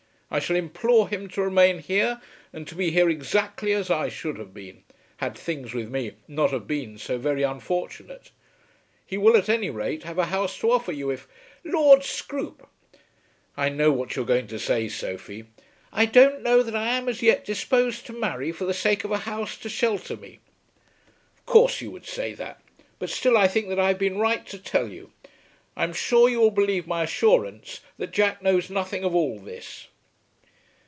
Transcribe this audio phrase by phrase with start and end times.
[0.33, 2.21] I shall implore him to remain here,
[2.53, 4.85] and to be here exactly as I should have been,
[5.17, 8.31] had things with me not have been so very unfortunate.
[9.05, 11.27] He will at any rate have a house to offer you, if"
[11.65, 12.65] "Lord Scroope!"
[13.57, 15.47] "I know what you are going to say, Sophie."
[15.91, 19.11] "I don't know that I am as yet disposed to marry for the sake of
[19.11, 20.39] a house to shelter me."
[21.37, 22.61] "Of course you would say that;
[22.99, 25.11] but still I think that I have been right to tell you.
[25.75, 29.89] I am sure you will believe my assurance that Jack knows nothing of all this."